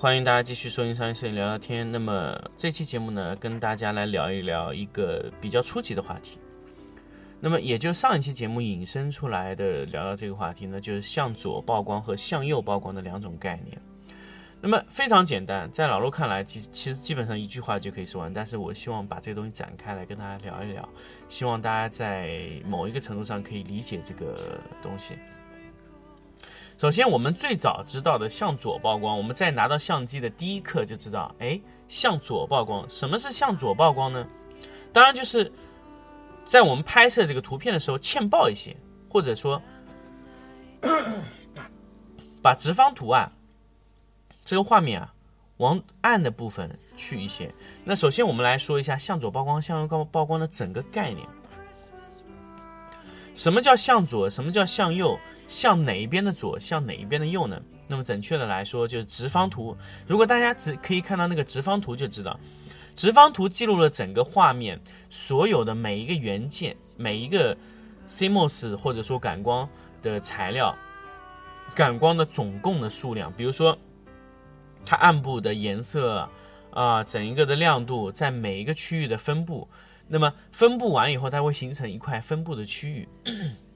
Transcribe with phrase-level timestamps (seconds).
[0.00, 1.90] 欢迎大家继续收听商业摄影聊聊天。
[1.90, 6.38] 那么这期节目呢，跟大家来聊一聊一个比较初级的话题。
[7.40, 13.76] 那么也就上一期节目引申出来的聊聊这个话题呢，就是向左曝光和向右曝光的两种概念。
[14.60, 18.32] 那么非常简单，在老陆看来，其其实基本上一句话就可以说完。
[18.32, 20.88] 但是我希望把这个东西展开来跟大家聊一聊，
[21.28, 25.14] 希望大家在某一个程度上可以理解这个东西。
[26.78, 32.88] 首先，我们最早知道的向左曝光，我们在拿到相机的第一刻就知道，哎，向左曝光。
[32.88, 34.24] 什么是向左曝光呢？
[34.92, 35.50] 当然就是
[36.46, 38.76] 在我们拍摄这个图片的时候欠曝一些，
[39.10, 39.60] 或者说
[42.40, 43.28] 把直方图啊
[44.44, 45.12] 这个画面啊
[45.56, 47.52] 往暗的部分去一些。
[47.82, 51.26] 那首先我们来说一下向左曝光、向右曝光的整个概念。
[53.34, 54.30] 什么叫向左？
[54.30, 55.18] 什么叫向右？
[55.48, 56.56] 向哪一边的左？
[56.60, 57.60] 向哪一边的右呢？
[57.88, 59.76] 那么准确的来说，就是直方图。
[60.06, 62.38] 如果大家只可以看到那个直方图，就知道，
[62.94, 64.78] 直方图记录了整个画面
[65.08, 67.56] 所有的每一个元件、每一个
[68.06, 69.66] CMOS 或者说感光
[70.02, 70.76] 的材料、
[71.74, 73.32] 感光的总共的数量。
[73.32, 73.76] 比如说，
[74.84, 76.28] 它暗部的颜色
[76.70, 79.66] 啊、整一个的亮度，在每一个区域的分布。
[80.06, 83.08] 那么分布完以后，它会形成一块分布的区域，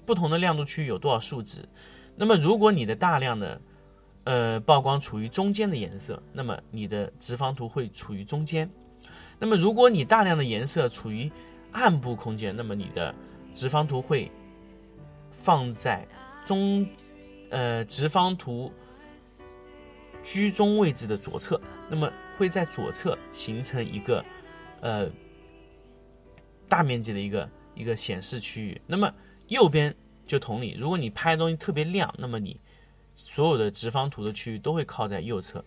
[0.05, 1.69] 不同的亮度区域有多少数值？
[2.17, 3.61] 那么如果你的大量的
[4.25, 8.71] 呃曝光处于中间的颜色，那么你的直方图会处于中间。
[9.39, 11.31] 那么如果你大量的颜色处于
[11.73, 13.15] 暗部空间，那么你的
[13.55, 14.31] 直方图会
[15.31, 16.07] 放在
[16.45, 16.87] 中
[17.51, 18.73] 呃直方图
[20.23, 24.25] 居中位置的左侧，那么会在左侧形成一个
[24.81, 25.11] 呃
[26.69, 28.81] 大面积的一个一个显示区域。
[28.87, 29.13] 那么
[29.53, 29.95] 右边
[30.27, 32.59] 就同理，如果你拍的东西特别亮，那么你
[33.15, 35.63] 所有的直方图的区域都会靠在右侧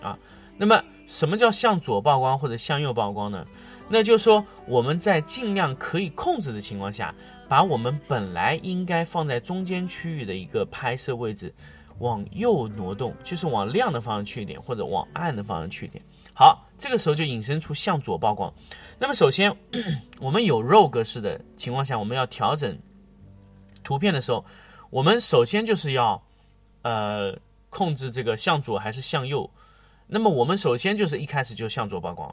[0.00, 0.16] 啊。
[0.56, 3.44] 那么什么叫向左曝光或者向右曝光呢？
[3.88, 7.14] 那就是说我们在尽量可以控制的情况下，
[7.48, 11.52] 把我们本来应该放在中间区域的一个拍摄位置
[11.98, 16.02] 往右挪动，就是往亮的方向去一点，或者往暗的方向去一点。
[16.32, 18.52] 好，这个时候就引申出向左曝光。
[18.98, 19.54] 那么首先，
[20.18, 22.76] 我们有 RAW 格式的情况下，我们要调整
[23.84, 24.44] 图片的时候，
[24.90, 26.20] 我们首先就是要
[26.82, 27.36] 呃
[27.70, 29.48] 控制这个向左还是向右。
[30.06, 32.32] 那么我们首先就是一开始就向左曝光，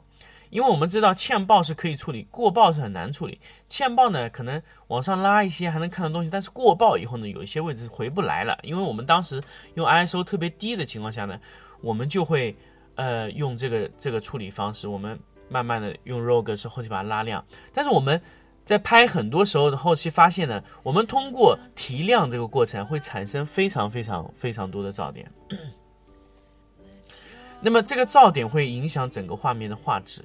[0.50, 3.40] 因为我们知道欠曝是可以处理，过曝是很难处理。
[3.66, 8.58] 欠曝呢，可能往上拉一些还能看到东西，但是过曝以后呢，有一些位置回不来了。
[8.62, 9.42] 因为我们当时
[9.74, 11.40] 用 ISO 特别低的情况下呢，
[11.80, 12.54] 我们就会
[12.96, 17.42] 呃用这个这个处理方式，我们慢慢的用 RAW 格式后期把它拉亮。
[17.72, 18.20] 但是我们
[18.64, 25.30] 在拍很多时候的后期发现呢，我们通过提亮这个过程会产生非常非常非常多的噪点。
[27.60, 30.22] 那么这个噪点会影响整个画面的画质，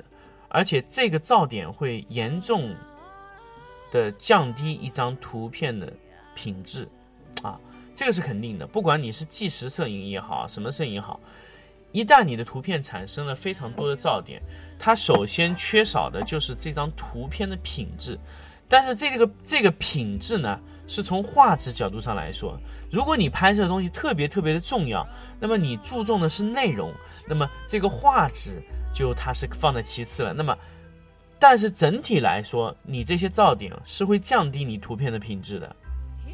[0.49, 2.73] 而且这个噪点会严重
[3.91, 5.91] 的降低一张图片的
[6.33, 6.87] 品质，
[7.43, 7.59] 啊，
[7.93, 8.65] 这个是肯定的。
[8.65, 11.19] 不管你是纪实摄影也好，什么摄影也好，
[11.91, 14.41] 一旦你的图片产生了非常多的噪点，
[14.77, 18.17] 它首先缺少的就是这张图片的品质。
[18.69, 22.59] 但是这个这个品质呢，是从画质角度上来说，
[22.91, 25.07] 如果你拍摄的东西特别特别的重要，
[25.39, 26.93] 那么你注重的是内容，
[27.25, 28.61] 那么这个画质
[28.93, 30.33] 就它是放在其次了。
[30.33, 30.53] 那么，
[31.39, 35.75] 但是整体来说，你这些噪点是会降低你图片的品质的，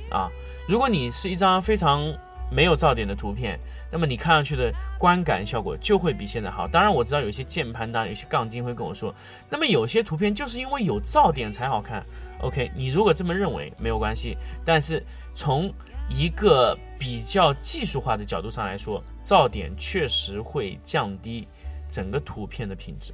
[0.10, 0.28] 啊，
[0.68, 2.12] 如果你是一张非常
[2.54, 3.60] 没有噪点的图片，
[3.92, 6.68] 那么你看上去的观感效果就会比现在好。
[6.68, 9.14] 当然，我知道有些键盘党、有些杠精会跟我说，
[9.50, 12.06] 那么有些图片就是因为有噪点才好看。
[12.42, 15.02] OK，你如果这么认为没有关系，但是
[15.34, 15.74] 从
[16.10, 21.48] 一个比较技术化的角度上来说，噪点确实会降低
[21.90, 23.14] 整个图片的品质。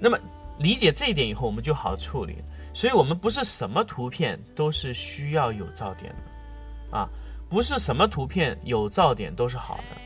[0.00, 0.18] 那么
[0.58, 2.36] 理解这一点以后，我们就好处理。
[2.72, 7.08] 所以我们不是什么图片都是需要有噪点的，啊，
[7.48, 9.96] 不是什么图片有噪点都是好的。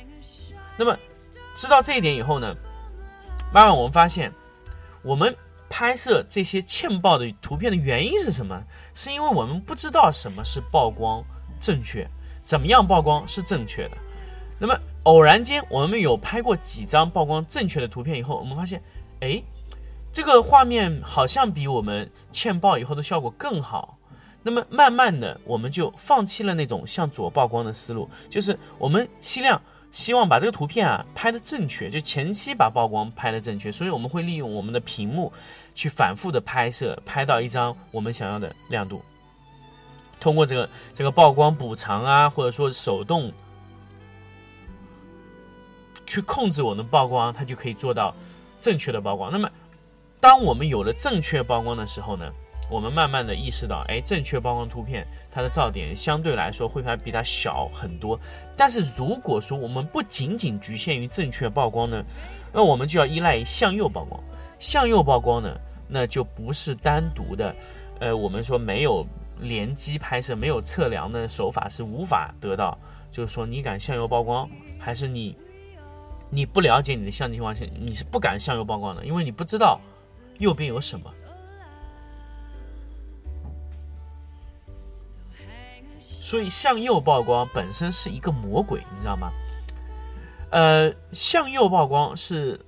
[0.77, 0.97] 那么
[1.55, 2.55] 知道这一点以后呢，
[3.53, 4.33] 慢慢我们发现，
[5.03, 5.35] 我们
[5.69, 8.63] 拍摄这些欠曝的图片的原因是什么？
[8.95, 11.23] 是因为我们不知道什么是曝光
[11.61, 12.09] 正确，
[12.43, 13.97] 怎么样曝光是正确的。
[14.59, 18.83] 那么偶然间，我们有拍过几张曝光正确的图片以后，我们发现，
[19.21, 19.43] 哎，
[20.13, 23.97] 这个画面好像比我们嵌曝以后的效果更好。
[24.43, 29.61] 那么慢慢的，我们就放弃了那种向左曝光的思路，就是我们希量
[29.91, 35.33] 希望把这个图片啊拍的正确，就前期把曝光拍的正确，所以我们会利用我们的屏幕
[35.75, 39.03] 去反复的拍摄，拍到一张我们想要的亮度。
[40.19, 43.33] 通过这个这个曝光补偿啊，或者说手动
[46.07, 48.15] 去控制我们曝光，它就可以做到
[48.59, 49.31] 正确的曝光。
[49.33, 49.51] 那么，
[50.21, 52.31] 当我们有了正确曝光的时候呢，
[52.71, 58.19] 我们慢慢的意识到，哎，正确曝光图片它的噪点相对来说会还比它小很多。
[58.57, 62.05] 但是如果说我们不仅仅局限于正确曝光呢，
[62.53, 64.23] 那我们就要依赖向右曝光。
[64.59, 65.55] 向右曝光呢，
[65.89, 67.55] 那就不是单独的，
[67.99, 69.05] 呃，我们说没有。
[69.43, 72.77] 联机拍摄没有测量的手法是无法得到，
[73.11, 74.47] 就是说你敢向右曝光，
[74.79, 75.35] 还是你
[76.29, 79.81] 你不了解你的相机情况下，你是不敢向右曝光的，因为你不知道
[80.41, 81.11] 右边有什么。
[86.31, 89.33] 所以向右曝光本身是一个魔鬼，你知道吗？
[90.53, 92.65] 呃，向右曝光是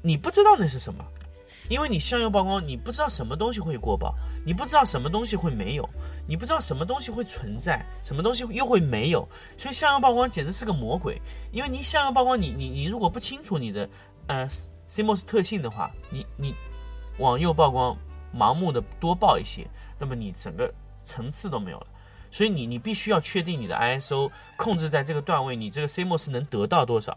[0.00, 1.04] 你不知道那是什么。
[1.68, 4.14] 因为你向右曝光，你不知道什么东西会过曝，
[4.46, 5.86] 你不知道什么东西会没有，
[6.26, 9.28] 你不知道什么东西会存在，什么东西又会没有，
[9.58, 11.20] 所以向右曝光简直是个魔鬼。
[11.52, 13.86] 因为你向右曝光，你你你如果不清楚你的
[14.28, 14.48] 呃
[14.88, 16.54] CMOS 特性的话，你你
[17.18, 17.94] 往右曝光，
[18.34, 19.66] 盲目的多曝一些，
[19.98, 20.72] 那么你整个
[21.04, 21.86] 层次都没有了。
[22.30, 27.16] 所以你你必须要确定你的 ISO 控制在这个段位，你这个 CMOS 能得到多少。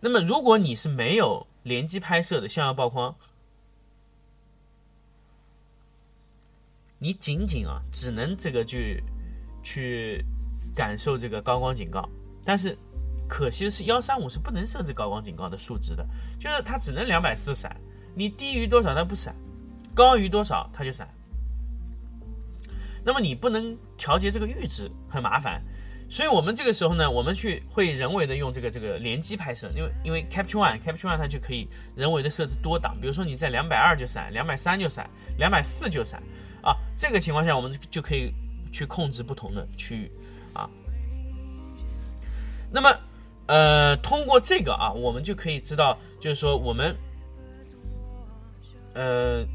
[0.00, 3.14] 那么如果你是没有联机拍摄的向右曝光，
[6.98, 9.00] 你仅仅啊只能这个去
[9.62, 10.24] 去
[10.74, 12.08] 感受这个高光警告，
[12.44, 12.76] 但是
[13.28, 16.04] 可惜的是幺三五是不能设置高光警告的数值的，
[16.40, 17.80] 就是它只能两百四闪，
[18.16, 19.32] 你低于多少它不闪，
[19.94, 21.08] 高于多少它就闪。
[23.08, 25.62] 那么你不能调节这个阈值，很麻烦。
[26.10, 31.66] 所以我们这个时候呢，我们去会人为的用这个这个联机拍摄，因为因为 Capture One Capture One 它就可以
[31.96, 35.08] 人为的设置多档，比如说你在两百二就闪，两百三就闪，
[35.38, 36.22] 两百四就闪，
[36.62, 38.30] 啊，这个情况下我们就可以
[38.70, 40.10] 去控制不同的区域，
[40.52, 40.68] 啊，
[42.70, 42.94] 那么
[43.46, 46.94] 呃通过这个啊，我们就可以知道，就是说我们
[48.92, 49.46] 呃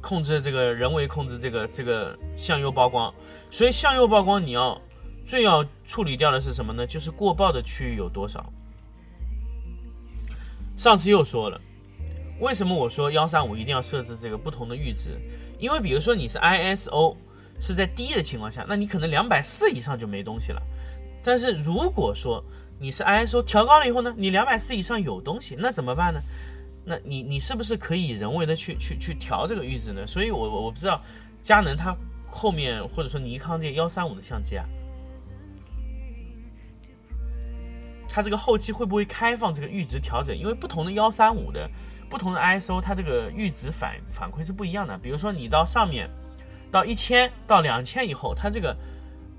[0.00, 3.12] 控制这个人为控制这个这个向右曝光。
[3.50, 4.80] 所以向右曝光，你要
[5.24, 6.86] 最要处理掉的是什么呢？
[6.86, 8.44] 就是过曝的区域有多少。
[10.76, 11.60] 上次又说了，
[12.40, 15.18] 为什么我说幺三五一定要设置这个不同的阈值？
[15.58, 17.16] 因为比如说你是 ISO
[17.60, 20.62] 是在低的情况下，那你可能两百四以上就没东西了。
[21.24, 22.42] 但是如果说
[22.78, 26.20] 你是 ISO 调高了以后呢，你两百四以上有东西，那怎么办呢？
[26.88, 30.06] 那你你是不是可以人为的去去去调这个阈值呢？
[30.06, 31.00] 所以我我不知道
[31.42, 31.94] 佳能它。
[32.30, 34.62] 后面或者说尼康这幺三五的相机啊，
[38.06, 40.36] 它这个后期会不会开放这个阈值调整？
[40.36, 41.68] 因为不同的幺三五的
[42.10, 44.98] 不同的 ISO，它这个阈值反反馈是不一样的。
[44.98, 46.08] 比如说你到上面
[46.70, 48.76] 到一千到两千以后，它这个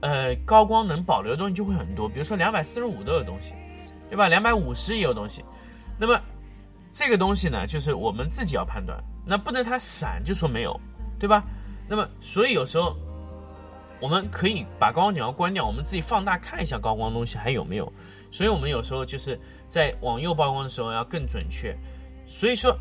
[0.02, 2.10] 呃高光能保留的东西就会很多。
[2.10, 3.54] 比如说两百四十五都有东西，
[4.10, 4.28] 对吧？
[4.28, 5.46] 两百五十也有东西。
[5.96, 6.20] 那么
[6.92, 10.80] 这个东西呢，就是我们自己要判断，那不能它闪就说没有，
[11.20, 11.44] 对吧？
[11.88, 12.96] 那么，所以有时候
[14.00, 17.92] 我们可以把高光警告关掉，我们自己放大看一下高光东西还有没有。
[18.32, 21.76] 所以我们有时候就是在往右曝光的时候要更准确。
[22.28, 22.78] 所以说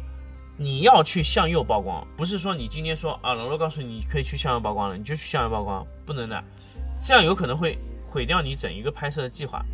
[0.59, 6.45] 你要去向右曝光，不是说你今天说啊，老罗告诉你可以去向右曝光了，你就去向右曝光，不能的，
[7.01, 7.79] 这样有可能会
[8.11, 9.65] 毁掉你整一个拍摄的计划。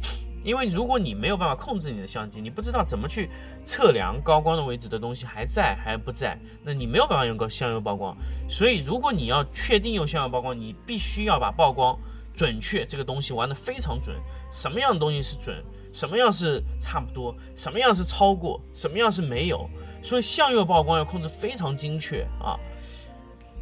[0.45, 3.31] 因为如果你没有办法控制你的相机，你不知道怎么去
[3.65, 8.15] 测量高光的位置的东西还在还不在，那你没有办法用个向右曝光。
[8.49, 11.99] 所以如果你要确定用向右曝光，你必须要把曝光
[12.37, 14.15] 准确这个东西玩得非常准。
[14.53, 15.65] 什么样的东西是准？
[15.93, 17.35] 什么样是差不多？
[17.57, 18.61] 什么样是超过？
[18.73, 19.69] 什么样是没有？
[20.03, 22.59] 所以向右曝光要控制非常精确啊。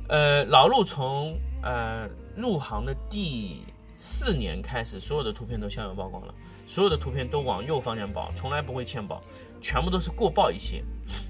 [0.09, 3.65] 呃，老陆从呃入行的第
[3.97, 6.35] 四年开始，所有的图片都向右曝光了。
[6.73, 9.23] 所有的图片都往右方向保，从来不会欠保，
[9.61, 10.83] 全部都是过曝一些。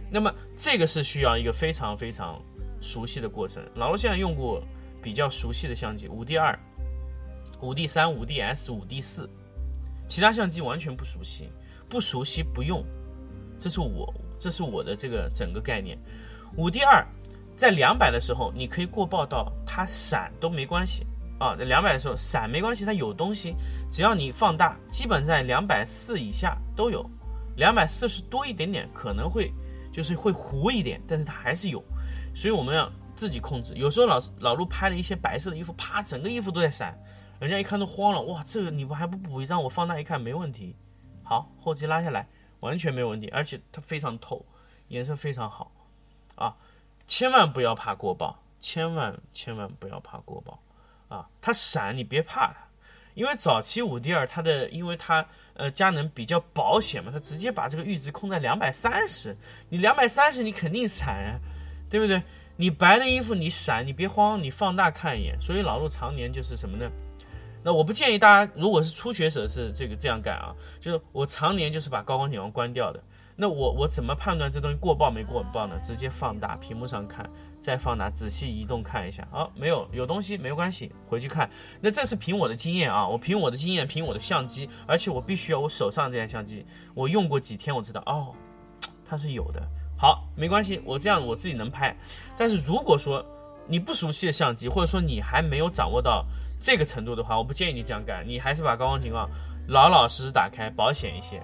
[0.08, 2.40] 那么这个是需要一个非常非常
[2.80, 3.60] 熟悉的过程。
[3.74, 4.62] 老罗现在用过
[5.02, 6.56] 比较熟悉的相机，五 D 二、
[7.60, 9.28] 五 D 三、五 D S、五 D 四，
[10.06, 11.50] 其他相机完全不熟悉，
[11.88, 12.80] 不熟悉不用。
[13.58, 15.98] 这是我这是我的这个整个概念。
[16.56, 17.04] 五 D 二
[17.56, 21.04] 在两百的时候，你可以过曝到它闪都没关系
[21.42, 23.56] 啊，两百的时候闪没关系，它有东西，
[23.90, 27.04] 只要你放大，基本在两百四以下都有，
[27.56, 29.52] 两百四十多一点点可能会
[29.92, 31.82] 就是会糊一点，但是它还是有，
[32.32, 33.74] 所以我们要自己控制。
[33.74, 36.96] 有时候老老陆拍了一些白色的衣服，啪，整个衣服都在闪，
[37.40, 39.60] 人家一看都慌了，哇，这个你不还不补一张？
[39.60, 40.76] 我放大一看没问题，
[41.24, 42.24] 好，后期拉下来
[42.60, 44.46] 完全没有问题，而且它非常透，
[44.86, 45.72] 颜色非常好，
[46.36, 46.54] 啊，
[47.08, 50.56] 千万不要怕过曝，千万千万不要怕过曝。
[51.12, 52.56] 啊，它闪你别怕它，
[53.14, 59.36] 因为早期五 D 二它的，因为它呃佳能比较保险嘛，它直接把这个阈值控在两百三十，
[59.68, 61.38] 你两百三十你肯定闪啊，
[61.90, 62.22] 对不对？
[62.56, 65.38] 你白的衣服你闪，你别慌，你放大看一眼。
[65.40, 66.90] 所以老陆常年就是什么呢？
[67.62, 73.02] 那我不建议大家，如果是初学者是这个这样干啊，就是我常年就是把高光景光关掉的。
[73.36, 75.78] 那我我怎么判断这东西过曝没过曝呢？
[75.82, 77.28] 直接放大屏幕上看。
[77.62, 81.48] 再放大，仔细移动看一下，哦，没有，有东西没关系，回去看。
[81.80, 88.34] 那这是凭我的经验啊，我凭我的经验，凭我的相机，而且我必须要我手上这台相机，我用过几天，我知道哦，
[89.06, 89.62] 它是有的。
[89.96, 91.96] 好，没关系，我这样我自己能拍。
[92.36, 93.24] 但是如果说
[93.68, 96.26] 你不熟悉的相机，或者说你还没有掌握到
[96.60, 99.30] 这个程度的话，我不建议你这样干，你还是把高光情况
[99.68, 101.40] 老老实实打开，保险一些。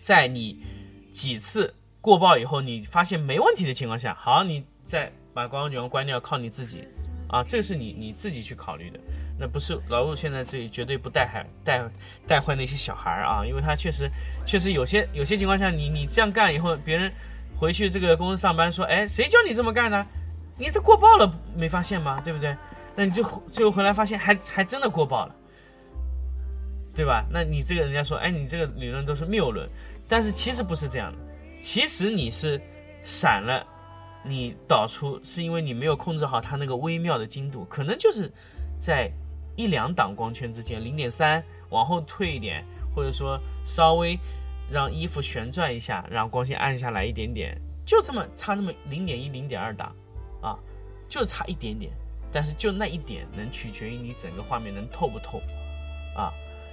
[0.00, 0.64] 在你
[1.12, 4.64] 几次过曝以后，你发现没问题的情况下，好，你。
[4.82, 6.84] 再把光光景光关掉，靠你自己，
[7.28, 8.98] 啊，这是你你自己去考虑的，
[9.38, 11.82] 那不是老陆现在这里绝对不带害带
[12.26, 14.10] 带坏那些小孩儿啊，因为他确实
[14.44, 17.12] 确实有些有些情况下，你你这样干以后，别人
[17.56, 20.04] 回去这个公司上班说，哎，谁教你这么干的？
[20.58, 22.20] 你这过曝了没发现吗？
[22.22, 22.56] 对不对？
[22.96, 25.34] 那你就最后回来发现还还真的过曝了，
[26.94, 27.24] 对吧？
[27.30, 29.66] 那你这个人家说，哎，你这个理论都是谬论，
[30.08, 31.18] 但是其实不是这样的，
[31.62, 32.60] 其实你是
[33.02, 33.64] 闪了。
[34.22, 38.30] 你导出是因为你没有控制好它那个微妙的精度，可能就是
[38.78, 39.10] 在
[39.56, 44.18] 一两档光圈之间，零点三往后退一点，或者说稍微
[44.70, 49.94] 让衣服旋转一下，让光线暗下来一点点，就这么差那么零点一、零点二档，
[50.42, 50.58] 啊，
[51.08, 51.90] 就差一点点，
[52.30, 55.40] 但是就那一点能取决于你整个画面能透不透，
[56.14, 56.30] 啊，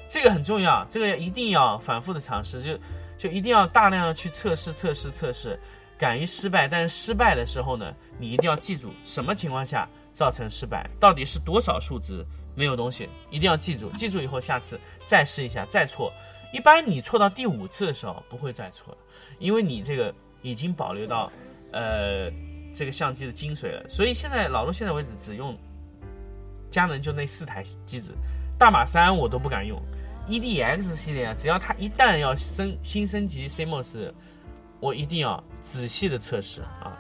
[0.10, 2.78] 这个很重要，这个一定要反复的尝试，就
[3.18, 5.58] 就一定要大量的去测试、测试、测试。
[5.98, 12.24] 敢于失败，但是失败的时候呢，你一定要记住什么情况下造成失败，到底是多少数值
[12.56, 13.90] 没有东西，一定要记住。
[13.92, 16.14] 记住以后，下次再试一下，再错。
[16.54, 18.98] 一般你错到第五次的时候不会再错了，
[19.40, 20.14] 因为你这个
[20.44, 21.32] 已经保留到
[21.72, 22.32] 呃
[22.74, 23.84] 这个相机的精髓了。
[23.90, 25.58] 所以现在老陆现在为止只用
[26.70, 28.14] 佳能就那四台机子，
[28.58, 29.82] 大马三我都不敢用
[30.30, 34.12] ，EDX 系列啊，只要它一旦要升新升级 CMOS。
[34.80, 36.98] 我一定要仔细的测试啊。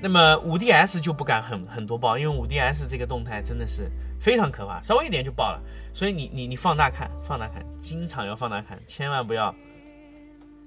[0.00, 5.62] 那么五 DS 就不敢很很多爆，因为五 DS 这个动态真的是非常可怕，稍微一点就爆了。
[5.92, 9.54] 所以你你你放大看，放大看，经常要放大看，千万不要，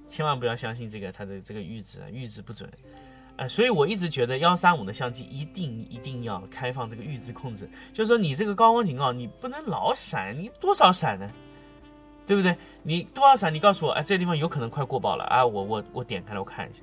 [0.08, 2.70] 千万不要相信这个它的这个阈值，阈值不准。
[3.36, 11.28] 呃，所以我一直觉得幺三五的相机一定一定要开放这个阈值控制，就是说你这个高光警告你不能老闪，你多少闪呢？
[12.26, 12.58] 对不对？
[12.84, 13.54] 你多少闪？
[13.54, 15.46] 你告诉我，哎，这个地方有可能快过曝了啊！
[15.46, 16.82] 我我我点开了，我看一下。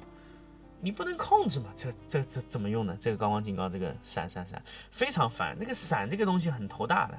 [0.83, 1.67] 你不能控制嘛？
[1.77, 2.97] 这这这怎么用呢？
[3.01, 5.57] 这个高光警告，这个闪闪闪，非常烦。
[5.59, 7.19] 那个闪这个东西很头大的，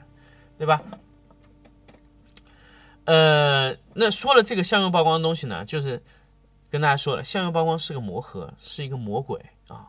[0.57, 0.81] 对吧？
[3.05, 6.01] 呃，那说了这个相用曝光的东西呢，就是
[6.69, 9.87] 跟大家说了，相用曝光是个魔盒，是一个魔鬼啊，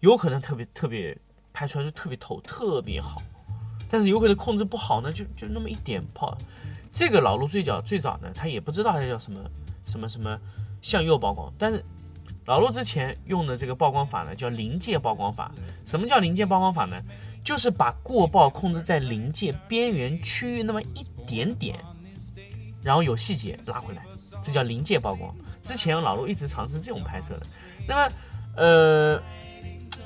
[0.00, 1.16] 有可能特别特别
[1.52, 3.20] 拍出来就特别透，特别好，
[3.90, 6.36] 但是有可能控制不好呢，就就那么一点泡。
[6.92, 9.40] 这个老陆最早最早呢，他也不知道它叫什么
[9.84, 10.38] 什么什么
[10.82, 11.82] 向右曝光，但是
[12.44, 15.50] 老陆之前用的这个曝光法呢，叫临界曝光法。
[15.86, 17.00] 什么叫临界曝光法呢？
[17.42, 21.78] 就是把过曝控制在临界边缘区域那么一点点，
[22.82, 24.04] 然后有细节拉回来，
[24.42, 25.34] 这叫临界曝光。
[25.62, 27.46] 之前老陆一直尝试这种拍摄的，
[27.88, 28.14] 那么
[28.56, 29.22] 呃。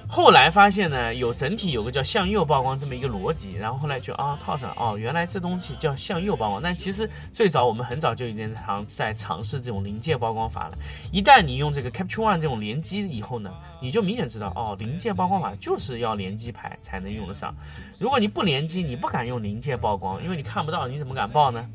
[0.08, 6.62] 后来发现呢，有整体有个叫向右曝光这么一个逻辑，然后后来就啊套上哦，原来这东西叫向右曝光。
[6.62, 10.78] 但其实最早我们很早就已经尝在尝试这种临界曝光法了。
[11.12, 17.54] 一旦你用这个 Capture One 这种连机以后呢，你就明显知道哦，临界曝光法就是要连机拍才能用得上。
[17.98, 21.68] 如果你不连机，你不敢用临界曝光，因为你看不到，你怎么敢曝呢？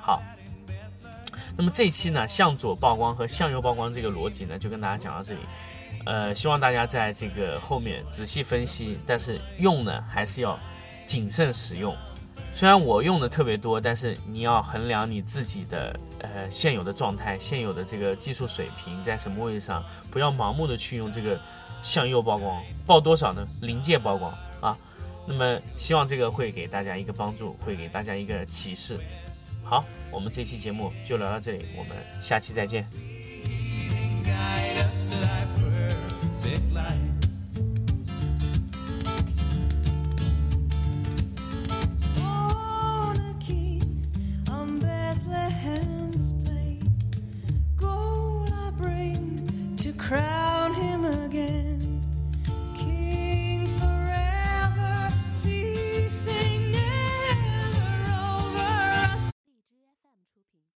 [0.00, 0.20] 好，
[1.56, 5.40] 那么这期呢，向左曝光和向右曝光这个逻辑呢，就跟大家讲到这里。
[6.06, 10.58] 呃，希望大家在这个后面仔细分析，但是用呢还是要
[11.04, 11.94] 谨慎使用。
[12.52, 21.38] 虽然我用的特别多，但是你要衡量你自己的呃现有的状态、现有的这个技术水平在什么位置上，不要盲目的去用这个
[21.82, 23.46] 向右曝光，曝多少呢？
[23.60, 24.32] 临界曝光
[24.62, 24.78] 啊。
[25.26, 28.98] 那么希望这个会给大家一个帮助，会给大家一个启示。
[29.64, 32.86] 好，我们这期节目就聊到这里，我们下期再见。